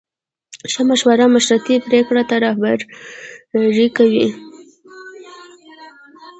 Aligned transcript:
ښه 0.71 0.81
مشوره 0.89 1.25
مشتری 1.35 1.75
پرېکړې 1.87 2.23
ته 2.29 2.35
رهبري 2.45 3.87
کوي. 3.97 4.25